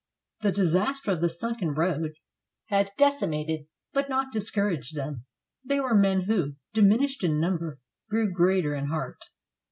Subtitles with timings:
[0.39, 2.13] The disaster of the sunken road
[2.69, 5.25] had deci mated but not discouraged them.
[5.63, 7.77] They were men who, diminished in number,
[8.09, 9.25] grew greater in heart.